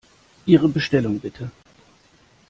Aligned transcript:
Ihre 0.47 0.67
Bestellung, 0.67 1.19
bitte! 1.21 1.51